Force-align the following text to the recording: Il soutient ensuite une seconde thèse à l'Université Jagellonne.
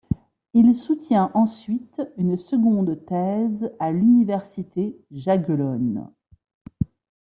Il 0.55 0.73
soutient 0.73 1.29
ensuite 1.35 2.01
une 2.17 2.35
seconde 2.35 3.05
thèse 3.05 3.71
à 3.79 3.91
l'Université 3.91 4.97
Jagellonne. 5.11 6.09